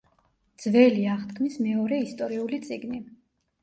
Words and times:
ძველი 0.63 1.05
აღთქმის 1.17 1.61
მეორე 1.69 2.03
ისტორიული 2.09 2.65
წიგნი. 2.69 3.09